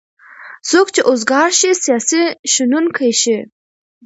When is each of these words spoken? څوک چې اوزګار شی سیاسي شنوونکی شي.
څوک 0.69 0.87
چې 0.95 1.01
اوزګار 1.09 1.49
شی 1.59 1.71
سیاسي 1.83 2.21
شنوونکی 2.53 3.11
شي. 3.21 3.37